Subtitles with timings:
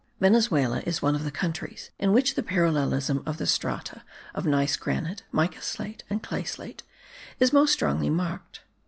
[0.19, 4.01] Venezuela is one of the countries in which the parallelism of the strata
[4.33, 6.81] of gneiss granite, mica slate and clay slate,
[7.39, 8.61] is most strongly marked.